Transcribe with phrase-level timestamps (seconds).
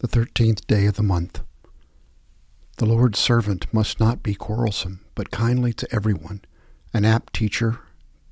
[0.00, 1.40] the thirteenth day of the month.
[2.76, 6.42] The Lord's servant must not be quarrelsome, but kindly to everyone,
[6.94, 7.80] an apt teacher,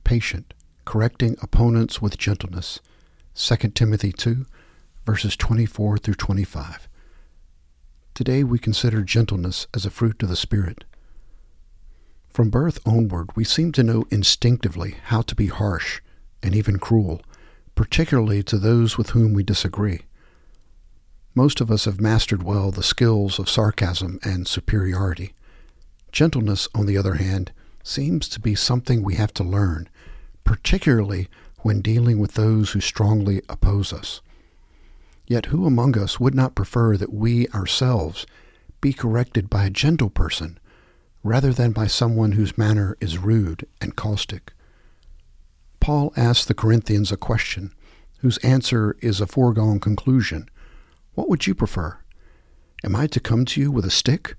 [0.05, 2.79] patient, correcting opponents with gentleness.
[3.35, 4.47] 2 Timothy 2,
[5.05, 6.89] verses 24 through 25.
[8.15, 10.85] Today we consider gentleness as a fruit of the Spirit.
[12.29, 16.01] From birth onward, we seem to know instinctively how to be harsh
[16.45, 17.23] and even cruel,
[17.75, 20.03] particularly to those with whom we disagree.
[21.37, 25.35] Most of us have mastered well the skills of sarcasm and superiority.
[26.11, 27.53] Gentleness, on the other hand,
[27.85, 29.91] seems to be something we have to learn,
[30.45, 31.29] particularly
[31.59, 34.23] when dealing with those who strongly oppose us.
[35.27, 38.27] Yet who among us would not prefer that we ourselves
[38.81, 40.59] be corrected by a gentle person
[41.23, 44.55] rather than by someone whose manner is rude and caustic?
[45.81, 47.75] Paul asks the Corinthians a question
[48.21, 50.49] whose answer is a foregone conclusion
[51.17, 51.99] what would you prefer?
[52.85, 54.37] Am I to come to you with a stick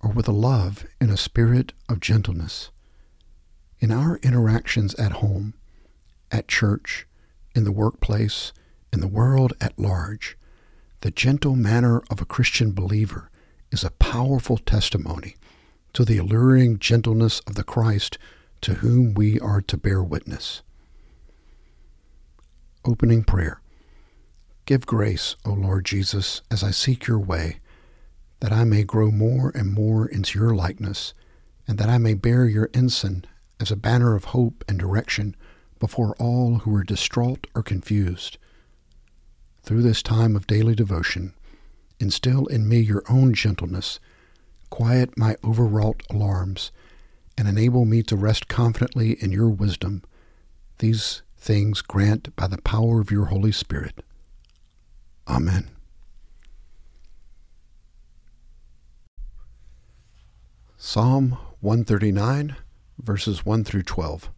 [0.00, 2.70] or with a love and a spirit of gentleness?
[3.80, 5.52] In our interactions at home,
[6.32, 7.06] at church,
[7.54, 8.54] in the workplace,
[8.94, 10.38] in the world at large,
[11.02, 13.30] the gentle manner of a Christian believer
[13.70, 15.36] is a powerful testimony
[15.92, 18.16] to the alluring gentleness of the Christ
[18.62, 20.62] to whom we are to bear witness.
[22.86, 23.60] Opening Prayer
[24.66, 27.60] Give grace, O Lord Jesus, as I seek your way,
[28.40, 31.14] that I may grow more and more into your likeness,
[31.68, 33.26] and that I may bear your ensign
[33.60, 35.36] as a banner of hope and direction
[35.78, 38.38] before all who are distraught or confused.
[39.62, 41.34] Through this time of daily devotion,
[42.00, 44.00] instill in me your own gentleness,
[44.68, 46.72] quiet my overwrought alarms,
[47.38, 50.02] and enable me to rest confidently in your wisdom.
[50.78, 54.02] These things grant by the power of your Holy Spirit.
[55.28, 55.70] Amen.
[60.76, 62.56] Psalm 139,
[63.02, 64.30] verses 1 through 12.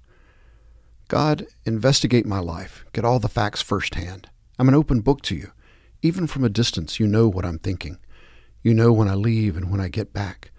[1.08, 2.84] God, investigate my life.
[2.92, 4.30] Get all the facts firsthand.
[4.58, 5.52] I'm an open book to you.
[6.00, 7.98] Even from a distance, you know what I'm thinking.
[8.62, 10.50] You know when I leave and when I get back.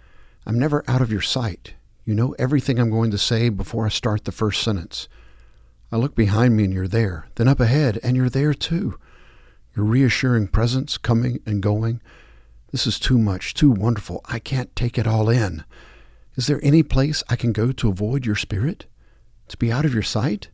[0.46, 1.74] I'm never out of your sight.
[2.04, 5.08] You know everything I'm going to say before I start the first sentence.
[5.90, 8.96] I look behind me and you're there, then up ahead and you're there too
[9.74, 12.00] your reassuring presence coming and going.
[12.72, 14.20] This is too much, too wonderful.
[14.26, 15.64] I can't take it all in.
[16.36, 18.86] Is there any place I can go to avoid your spirit?
[19.48, 20.48] To be out of your sight?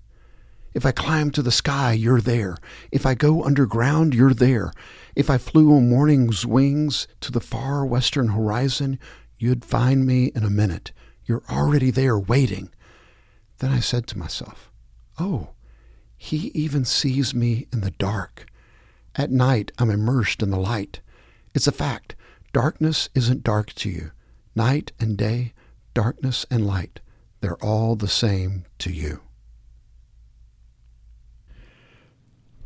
[0.74, 2.56] If I climb to the sky, you're there.
[2.92, 4.72] If I go underground, you're there.
[5.14, 8.98] If I flew on morning's wings to the far western horizon,
[9.38, 10.92] you'd find me in a minute.
[11.24, 12.70] You're already there waiting.
[13.58, 14.70] Then I said to myself,
[15.18, 15.50] Oh,
[16.16, 18.46] he even sees me in the dark.
[19.16, 21.00] At night, I'm immersed in the light.
[21.54, 22.14] It's a fact.
[22.52, 24.10] Darkness isn't dark to you.
[24.54, 25.54] Night and day,
[25.94, 27.00] darkness and light,
[27.40, 29.22] they're all the same to you.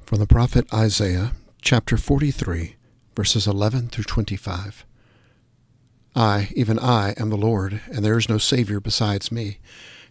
[0.02, 2.74] From the prophet Isaiah, chapter 43,
[3.14, 4.84] verses 11 through 25.
[6.16, 9.58] I, even I, am the Lord, and there is no Savior besides me.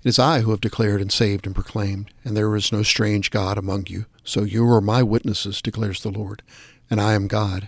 [0.01, 3.31] It is I who have declared and saved and proclaimed, and there is no strange
[3.31, 4.05] God among you.
[4.23, 6.41] So you are my witnesses, declares the Lord,
[6.89, 7.67] and I am God.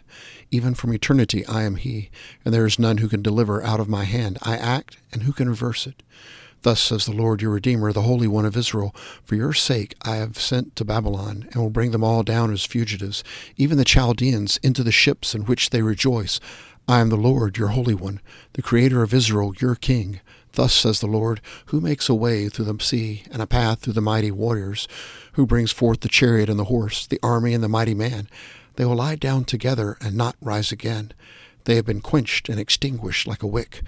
[0.50, 2.10] Even from eternity I am He,
[2.46, 4.38] and there is none who can deliver out of my hand.
[4.44, 6.04] I act, and who can reverse it?
[6.62, 10.16] Thus says the Lord your Redeemer, the Holy One of Israel For your sake I
[10.16, 13.26] have sent to Babylon, and will bring them all down as fugitives,
[13.58, 16.40] even the Chaldeans, into the ships in which they rejoice.
[16.88, 18.22] I am the Lord your Holy One,
[18.54, 20.22] the Creator of Israel, your King.
[20.54, 23.94] Thus says the Lord, who makes a way through the sea and a path through
[23.94, 24.88] the mighty warriors,
[25.34, 28.28] who brings forth the chariot and the horse, the army and the mighty man.
[28.76, 31.14] They will lie down together and not rise again.
[31.66, 33.82] They have been quenched and extinguished like a wick.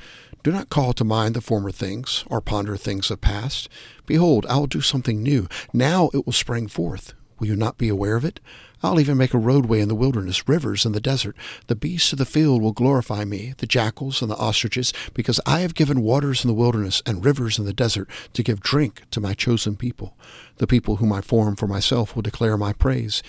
[0.44, 3.70] Do not call to mind the former things, or ponder things of past.
[4.06, 5.48] Behold, I will do something new.
[5.72, 7.14] Now it will spring forth.
[7.44, 8.40] Will you not be aware of it?
[8.82, 11.36] I'll even make a roadway in the wilderness, rivers in the desert.
[11.68, 15.60] The beasts of the field will glorify me, the jackals and the ostriches, because I
[15.60, 19.20] have given waters in the wilderness and rivers in the desert to give drink to
[19.20, 20.16] my chosen people.
[20.56, 23.22] The people whom I form for myself will declare my praise.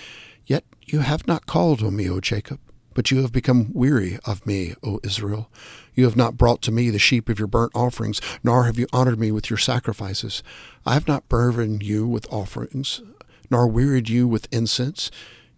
[0.46, 2.60] Yet you have not called on me, O Jacob.
[2.94, 5.50] But you have become weary of me, O Israel.
[5.96, 8.86] You have not brought to me the sheep of your burnt offerings, nor have you
[8.92, 10.44] honored me with your sacrifices.
[10.86, 13.02] I have not burdened you with offerings,
[13.50, 15.10] nor wearied you with incense.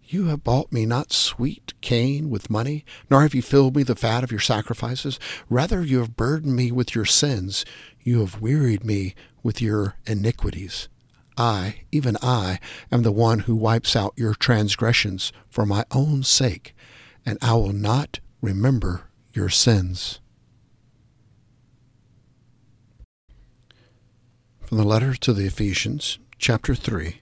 [0.03, 3.95] You have bought me not sweet cane with money, nor have you filled me the
[3.95, 5.19] fat of your sacrifices.
[5.49, 7.65] Rather, you have burdened me with your sins.
[8.01, 10.87] You have wearied me with your iniquities.
[11.37, 12.59] I, even I,
[12.91, 16.73] am the one who wipes out your transgressions for my own sake,
[17.25, 20.19] and I will not remember your sins.
[24.61, 27.21] From the letter to the Ephesians, chapter 3,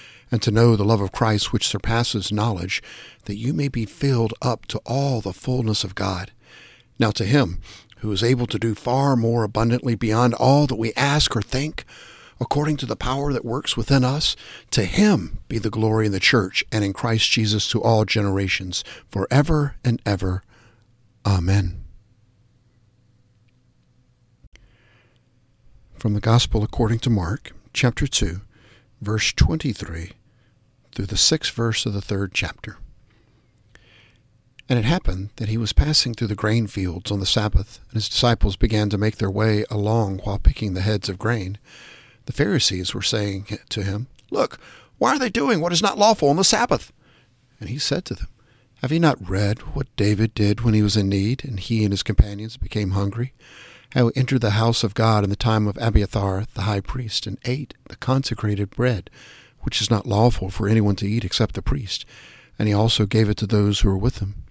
[0.31, 2.81] and to know the love of Christ which surpasses knowledge,
[3.25, 6.31] that you may be filled up to all the fullness of God.
[6.97, 7.59] Now to him,
[7.97, 11.83] who is able to do far more abundantly beyond all that we ask or think,
[12.39, 14.35] according to the power that works within us,
[14.71, 18.83] to him be the glory in the church and in Christ Jesus to all generations,
[19.09, 20.41] forever and ever.
[21.25, 21.83] Amen.
[25.95, 28.41] From the Gospel according to Mark, chapter 2,
[29.01, 30.13] verse 23
[30.93, 32.77] through the sixth verse of the third chapter.
[34.69, 37.95] And it happened that he was passing through the grain fields on the Sabbath, and
[37.95, 41.57] his disciples began to make their way along while picking the heads of grain.
[42.25, 44.59] The Pharisees were saying to him, Look,
[44.97, 46.93] why are they doing what is not lawful on the Sabbath?
[47.59, 48.29] And he said to them,
[48.81, 51.91] Have you not read what David did when he was in need, and he and
[51.91, 53.33] his companions became hungry?
[53.93, 57.27] how he entered the house of God in the time of Abiathar the high priest,
[57.27, 59.09] and ate the consecrated bread,
[59.63, 62.05] which is not lawful for anyone to eat except the priest,
[62.57, 64.43] and he also gave it to those who were with him.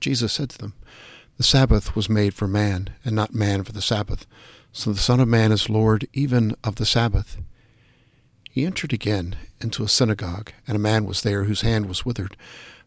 [0.00, 0.74] Jesus said to them,
[1.36, 4.26] The Sabbath was made for man, and not man for the Sabbath.
[4.72, 7.38] So the Son of Man is Lord even of the Sabbath.
[8.50, 12.36] He entered again into a synagogue, and a man was there whose hand was withered.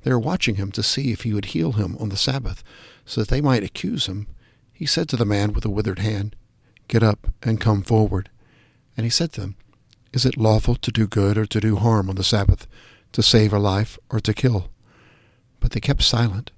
[0.03, 2.63] They were watching him to see if he would heal him on the Sabbath,
[3.05, 4.27] so that they might accuse him.
[4.71, 6.35] He said to the man with the withered hand,
[6.87, 8.29] Get up and come forward.
[8.97, 9.55] And he said to them,
[10.13, 12.67] Is it lawful to do good or to do harm on the Sabbath,
[13.13, 14.69] to save a life or to kill?
[15.59, 16.51] But they kept silent.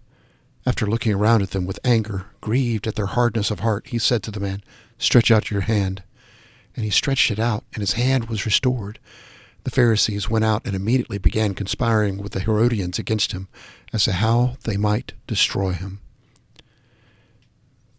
[0.65, 4.23] After looking around at them with anger, grieved at their hardness of heart, he said
[4.23, 4.61] to the man,
[4.97, 6.03] Stretch out your hand.
[6.75, 8.99] And he stretched it out, and his hand was restored.
[9.63, 13.47] The Pharisees went out and immediately began conspiring with the Herodians against him,
[13.93, 16.01] as to how they might destroy him.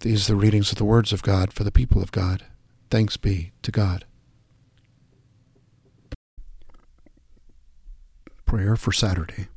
[0.00, 2.44] These are the readings of the words of God for the people of God.
[2.90, 4.04] Thanks be to God.
[8.56, 9.48] Prayer for Saturday.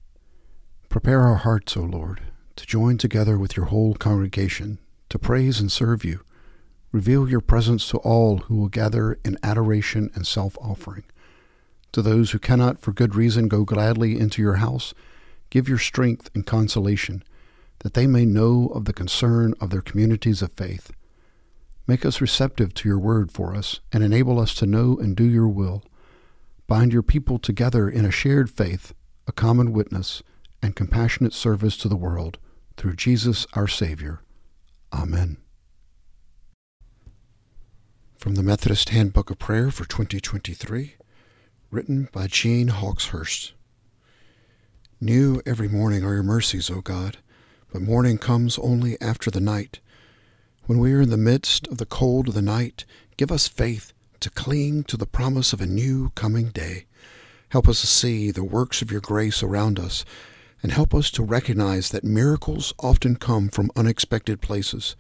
[0.90, 2.20] Prepare our hearts, O Lord,
[2.58, 6.26] to join together with your whole congregation to praise and serve you.
[6.92, 11.06] Reveal your presence to all who will gather in adoration and self offering.
[11.94, 14.94] To those who cannot for good reason go gladly into your house,
[15.50, 17.24] give your strength and consolation
[17.80, 20.92] that they may know of the concern of their communities of faith.
[21.88, 25.24] Make us receptive to your word for us, and enable us to know and do
[25.24, 25.86] your will.
[26.70, 28.94] Bind your people together in a shared faith,
[29.26, 30.22] a common witness,
[30.62, 32.38] and compassionate service to the world,
[32.78, 34.22] through Jesus our Savior.
[34.94, 35.38] Amen.
[38.20, 40.94] From the Methodist Handbook of Prayer for 2023,
[41.72, 43.54] written by Jean Hawxhurst.
[45.02, 47.18] New every morning are your mercies, O God.
[47.74, 49.80] But morning comes only after the night.
[50.68, 52.86] When we are in the midst of the cold of the night,
[53.18, 56.86] give us faith to cling to the promise of a new coming day.
[57.50, 60.06] Help us to see the works of your grace around us,
[60.62, 64.96] and help us to recognize that miracles often come from unexpected places.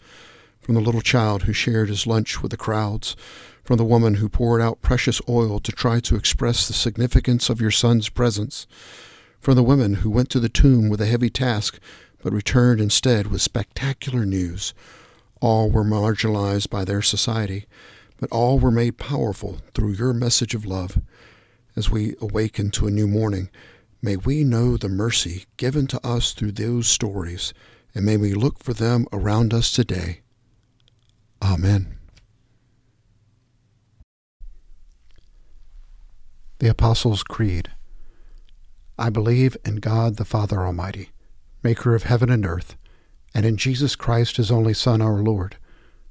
[0.59, 3.15] From the little child who shared his lunch with the crowds,
[3.63, 7.61] from the woman who poured out precious oil to try to express the significance of
[7.61, 8.67] your son's presence,
[9.39, 11.79] from the women who went to the tomb with a heavy task
[12.21, 14.73] but returned instead with spectacular news.
[15.41, 17.65] All were marginalized by their society,
[18.19, 20.99] but all were made powerful through your message of love.
[21.75, 23.49] As we awaken to a new morning,
[24.01, 27.53] may we know the mercy given to us through those stories,
[27.93, 30.21] and may we look for them around us today.
[31.41, 31.97] Amen.
[36.59, 37.71] The Apostles' Creed
[38.97, 41.11] I believe in God the Father Almighty
[41.63, 42.75] maker of heaven and earth,
[43.33, 45.57] and in Jesus Christ, his only Son, our Lord,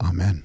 [0.00, 0.44] Amen.